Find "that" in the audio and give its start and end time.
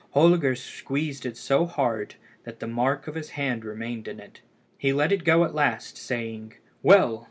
2.43-2.59